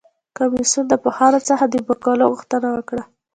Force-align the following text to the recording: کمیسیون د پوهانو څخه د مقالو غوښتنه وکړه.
کمیسیون 0.37 0.85
د 0.89 0.93
پوهانو 1.03 1.39
څخه 1.49 1.63
د 1.67 1.75
مقالو 1.87 2.31
غوښتنه 2.31 2.67
وکړه. 2.75 3.03